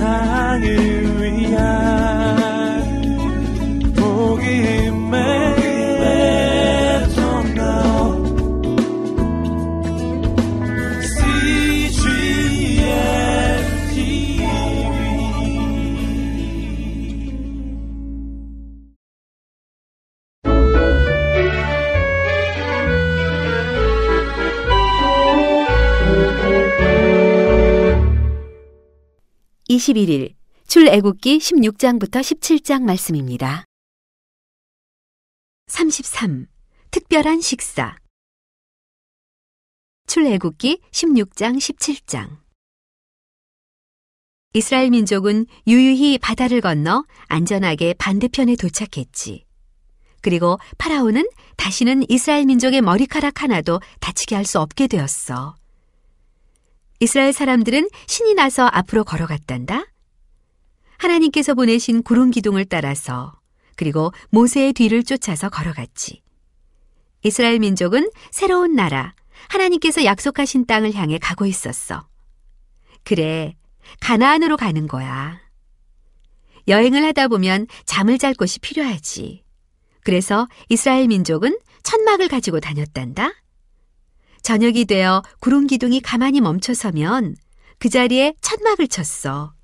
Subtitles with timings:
[0.00, 0.89] 세상을
[29.80, 30.34] (21일)
[30.68, 33.64] 출애굽기 (16장부터 17장) 말씀입니다.
[35.68, 36.46] 33.
[36.90, 37.96] 특별한 식사
[40.06, 42.38] 출애굽기 16장 17장
[44.52, 49.46] 이스라엘 민족은 유유히 바다를 건너 안전하게 반대편에 도착했지.
[50.20, 51.24] 그리고 파라오는
[51.56, 55.59] 다시는 이스라엘 민족의 머리카락 하나도 다치게 할 수 없게 되었어.
[57.00, 59.86] 이스라엘 사람들은 신이 나서 앞으로 걸어갔단다.
[60.98, 63.40] 하나님께서 보내신 구름 기둥을 따라서
[63.74, 66.22] 그리고 모세의 뒤를 쫓아서 걸어갔지.
[67.22, 69.14] 이스라엘 민족은 새로운 나라,
[69.48, 72.06] 하나님께서 약속하신 땅을 향해 가고 있었어.
[73.02, 73.56] 그래,
[74.00, 75.40] 가나안으로 가는 거야.
[76.68, 79.42] 여행을 하다 보면 잠을 잘 곳이 필요하지.
[80.04, 83.32] 그래서 이스라엘 민족은 천막을 가지고 다녔단다.
[84.42, 87.36] 저녁이 되어 구름 기둥이 가만히 멈춰서면
[87.78, 89.54] 그 자리에 천막을 쳤어.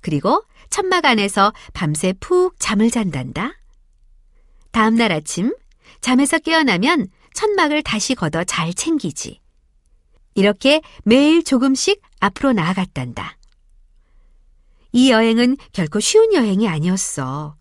[0.00, 3.54] 그리고 천막 안에서 밤새 푹 잠을 잔단다.
[4.70, 5.54] 다음 날 아침
[6.00, 9.40] 잠에서 깨어나면 천막을 다시 걷어 잘 챙기지.
[10.34, 13.36] 이렇게 매일 조금씩 앞으로 나아갔단다.
[14.92, 17.56] 이 여행은 결코 쉬운 여행이 아니었어.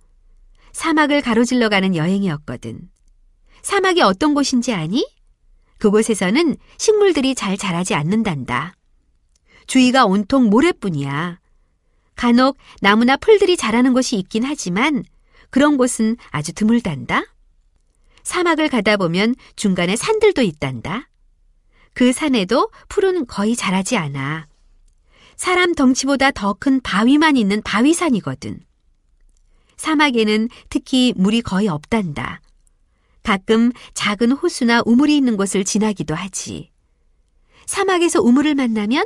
[0.72, 2.90] 사막을 가로질러 가는 여행이었거든.
[3.62, 5.06] 사막이 어떤 곳인지 아니?
[5.80, 8.76] 그곳에서는 식물들이 잘 자라지 않는단다.
[9.68, 11.40] 주위가 온통 모래뿐이야.
[12.16, 15.04] 간혹 나무나 풀들이 자라는 곳이 있긴 하지만
[15.50, 17.24] 그런 곳은 아주 드물단다.
[18.24, 21.10] 사막을 가다 보면 중간에 산들도 있단다.
[21.94, 24.48] 그 산에도 풀은 거의 자라지 않아.
[25.36, 28.60] 사람 덩치보다 더 큰 바위만 있는 바위산이거든.
[29.78, 32.42] 사막에는 특히 물이 거의 없단다.
[33.30, 36.72] 가끔 작은 호수나 우물이 있는 곳을 지나기도 하지.
[37.68, 39.06] 사막에서 우물을 만나면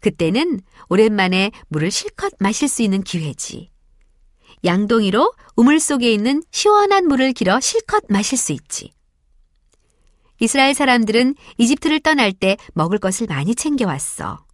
[0.00, 3.70] 그때는 오랜만에 물을 실컷 마실 수 있는 기회지.
[4.64, 8.92] 양동이로 우물 속에 있는 시원한 물을 길어 실컷 마실 수 있지.
[10.40, 14.44] 이스라엘 사람들은 이집트를 떠날 때 먹을 것을 많이 챙겨왔어.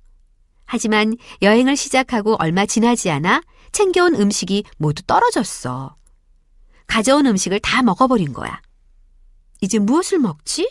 [0.66, 3.41] 하지만 여행을 시작하고 얼마 지나지 않아
[3.72, 5.97] 챙겨온 음식이 모두 떨어졌어.
[6.86, 8.60] 가져온 음식을 다 먹어버린 거야.
[9.62, 10.69] 이제 무엇을 먹지?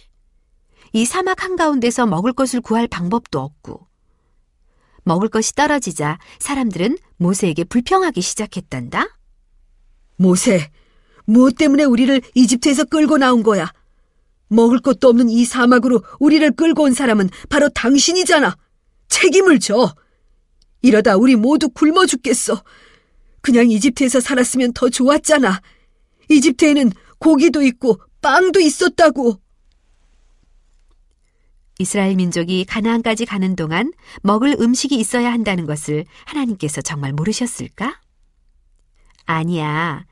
[0.94, 3.88] 이 사막 한가운데서 먹을 것을 구할 방법도 없고.
[5.04, 9.18] 먹을 것이 떨어지자 사람들은 모세에게 불평하기 시작했단다.
[10.18, 10.70] 모세,
[11.26, 13.72] 무엇 때문에 우리를 이집트에서 끌고 나온 거야?
[14.50, 18.58] 먹을 것도 없는 이 사막으로 우리를 끌고 온 사람은 바로 당신이잖아.
[19.08, 19.96] 책임을 져.
[20.82, 22.62] 이러다 우리 모두 굶어 죽겠어.
[23.40, 25.62] 그냥 이집트에서 살았으면 더 좋았잖아.
[26.30, 29.40] 이집트에는 고기도 있고 빵도 있었다고.
[31.80, 38.00] 이스라엘 민족이 가나안까지 가는 동안 먹을 음식이 있어야 한다는 것을 하나님께서 정말 모르셨을까?
[39.26, 40.06] 아니야.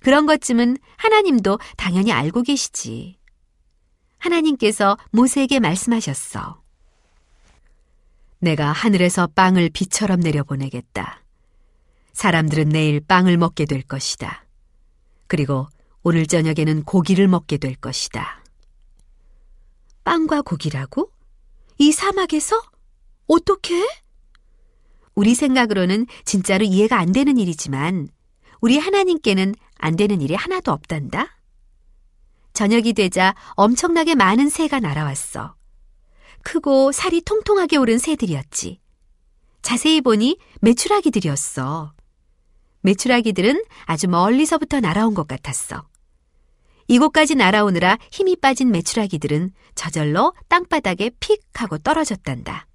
[0.00, 3.18] 그런 것쯤은 하나님도 당연히 알고 계시지.
[4.18, 6.60] 하나님께서 모세에게 말씀하셨어.
[8.40, 11.22] 내가 하늘에서 빵을 비처럼 내려보내겠다.
[12.12, 14.44] 사람들은 내일 빵을 먹게 될 것이다.
[15.28, 15.68] 그리고
[16.04, 18.42] 오늘 저녁에는 고기를 먹게 될 것이다.
[20.04, 21.10] 빵과 고기라고?
[21.78, 22.60] 이 사막에서?
[23.28, 23.86] 어떻게?
[25.14, 28.08] 우리 생각으로는 진짜로 이해가 안 되는 일이지만
[28.60, 31.38] 우리 하나님께는 안 되는 일이 하나도 없단다.
[32.52, 35.54] 저녁이 되자 엄청나게 많은 새가 날아왔어.
[36.42, 38.80] 크고 살이 통통하게 오른 새들이었지.
[39.62, 41.92] 자세히 보니 메추라기들이었어.
[42.80, 45.84] 메추라기들은 아주 멀리서부터 날아온 것 같았어.
[46.88, 52.66] 이곳까지 날아오느라 힘이 빠진 메추라기들은 저절로 땅바닥에 픽 하고 떨어졌단다.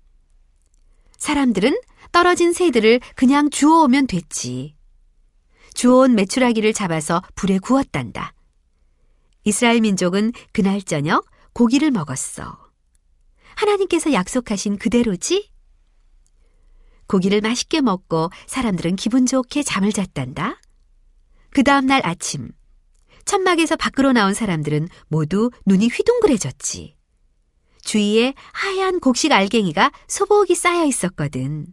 [1.17, 1.79] 사람들은
[2.11, 4.75] 떨어진 새들을 그냥 주워오면 됐지.
[5.73, 8.33] 주워온 메추라기를 잡아서 불에 구웠단다.
[9.43, 12.57] 이스라엘 민족은 그날 저녁 고기를 먹었어.
[13.55, 15.51] 하나님께서 약속하신 그대로지?
[17.07, 20.59] 고기를 맛있게 먹고 사람들은 기분 좋게 잠을 잤단다.
[21.49, 22.51] 그 다음날 아침,
[23.27, 26.95] 천막에서 밖으로 나온 사람들은 모두 눈이 휘둥그레졌지.
[27.83, 31.67] 주위에 하얀 곡식 알갱이가 소복이 쌓여 있었거든.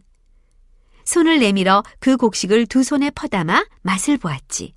[1.05, 4.75] 손을 내밀어 그 곡식을 두 손에 퍼담아 맛을 보았지.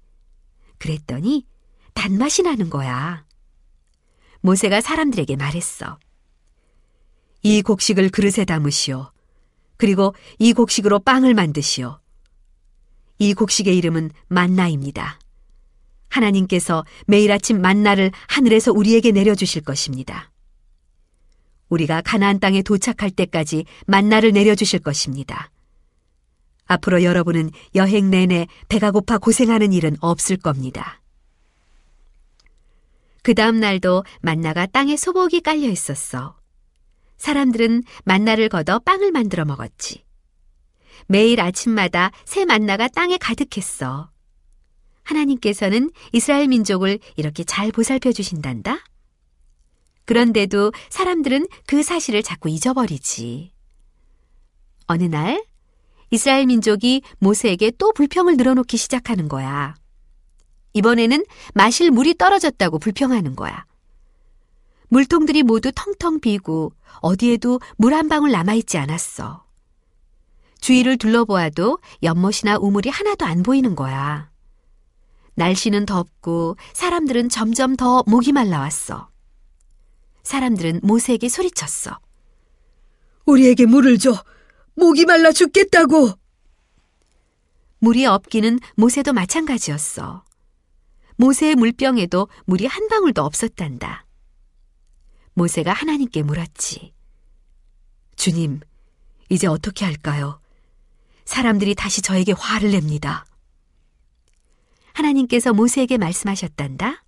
[0.78, 1.46] 그랬더니
[1.94, 3.24] 단맛이 나는 거야.
[4.40, 5.98] 모세가 사람들에게 말했어.
[7.42, 9.10] 이 곡식을 그릇에 담으시오.
[9.76, 11.98] 그리고 이 곡식으로 빵을 만드시오.
[13.18, 15.18] 이 곡식의 이름은 만나입니다.
[16.08, 20.30] 하나님께서 매일 아침 만나를 하늘에서 우리에게 내려주실 것입니다.
[21.68, 25.50] 우리가 가나안 땅에 도착할 때까지 만나를 내려주실 것입니다.
[26.66, 31.00] 앞으로 여러분은 여행 내내 배가 고파 고생하는 일은 없을 겁니다.
[33.22, 36.38] 그 다음 날도 만나가 땅에 소복이 깔려 있었어.
[37.16, 40.04] 사람들은 만나를 걷어 빵을 만들어 먹었지.
[41.06, 44.10] 매일 아침마다 새 만나가 땅에 가득했어.
[45.08, 48.78] 하나님께서는 이스라엘 민족을 이렇게 잘 보살펴 주신단다.
[50.04, 53.52] 그런데도 사람들은 그 사실을 자꾸 잊어버리지.
[54.86, 55.44] 어느 날
[56.10, 59.74] 이스라엘 민족이 모세에게 또 불평을 늘어놓기 시작하는 거야.
[60.72, 61.24] 이번에는
[61.54, 63.66] 마실 물이 떨어졌다고 불평하는 거야.
[64.88, 69.44] 물통들이 모두 텅텅 비고 어디에도 물 한 방울 남아있지 않았어.
[70.60, 74.27] 주위를 둘러보아도 연못이나 우물이 하나도 안 보이는 거야.
[75.38, 79.08] 날씨는 덥고 사람들은 점점 더 목이 말라왔어.
[80.24, 81.98] 사람들은 모세에게 소리쳤어.
[83.24, 84.24] 우리에게 물을 줘.
[84.74, 86.10] 목이 말라 죽겠다고.
[87.78, 90.24] 물이 없기는 모세도 마찬가지였어.
[91.16, 94.06] 모세의 물병에도 물이 한 방울도 없었단다.
[95.34, 96.92] 모세가 하나님께 물었지.
[98.16, 98.58] 주님,
[99.28, 100.40] 이제 어떻게 할까요?
[101.24, 103.24] 사람들이 다시 저에게 화를 냅니다.
[104.98, 107.04] 하나님께서 모세에게 말씀하셨단다.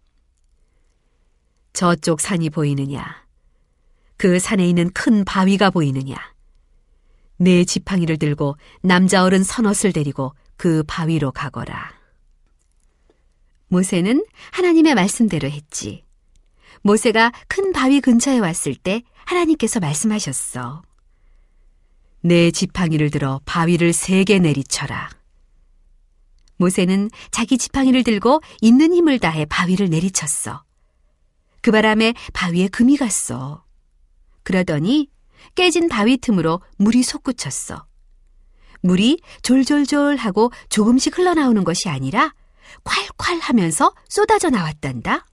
[1.73, 3.27] 저쪽 산이 보이느냐?
[4.17, 6.17] 그 산에 있는 큰 바위가 보이느냐?
[7.37, 11.93] 내 지팡이를 들고 남자 어른 서넛을 데리고 그 바위로 가거라.
[13.69, 16.05] 모세는 하나님의 말씀대로 했지.
[16.83, 20.83] 모세가 큰 바위 근처에 왔을 때 하나님께서 말씀하셨어.
[22.23, 25.20] 내 지팡이를 들어 바위를 세게 내리쳐라.
[26.61, 30.62] 모세는 자기 지팡이를 들고 있는 힘을 다해 바위를 내리쳤어.
[31.62, 33.65] 그 바람에 바위에 금이 갔어.
[34.43, 35.09] 그러더니
[35.55, 37.87] 깨진 바위 틈으로 물이 솟구쳤어.
[38.83, 42.35] 물이 졸졸졸 하고 조금씩 흘러나오는 것이 아니라
[42.85, 45.27] 콸콸 하면서 쏟아져 나왔단다.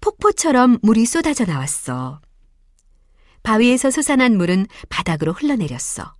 [0.00, 2.20] 폭포처럼 물이 쏟아져 나왔어.
[3.42, 6.14] 바위에서 솟아난 물은 바닥으로 흘러내렸어.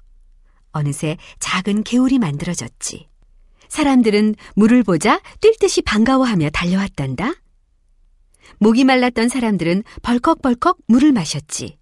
[0.72, 3.08] 어느새 작은 개울이 만들어졌지.
[3.68, 7.34] 사람들은 물을 보자 뛸 듯이 반가워하며 달려왔단다.
[8.58, 11.78] 목이 말랐던 사람들은 벌컥벌컥 물을 마셨지.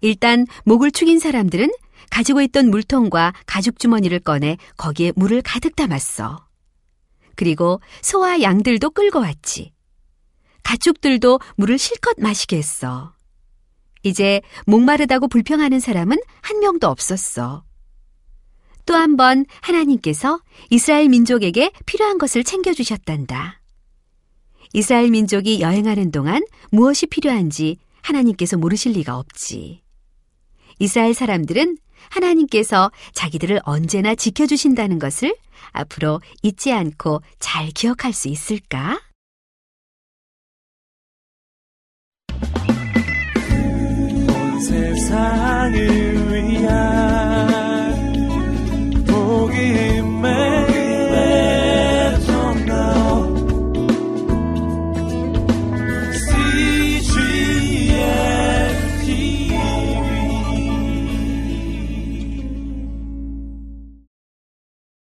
[0.00, 1.70] 일단 목을 축인 사람들은
[2.10, 6.46] 가지고 있던 물통과 가죽 주머니를 꺼내 거기에 물을 가득 담았어.
[7.34, 9.72] 그리고 소와 양들도 끌고 왔지.
[10.62, 13.12] 가축들도 물을 실컷 마시게 했어.
[14.02, 17.65] 이제 목마르다고 불평하는 사람은 한 명도 없었어.
[18.86, 20.40] 또 한 번 하나님께서
[20.70, 23.60] 이스라엘 민족에게 필요한 것을 챙겨주셨단다.
[24.72, 29.82] 이스라엘 민족이 여행하는 동안 무엇이 필요한지 하나님께서 모르실 리가 없지.
[30.78, 31.78] 이스라엘 사람들은
[32.10, 35.34] 하나님께서 자기들을 언제나 지켜주신다는 것을
[35.72, 39.00] 앞으로 잊지 않고 잘 기억할 수 있을까?
[44.28, 47.15] 온 세상을 위한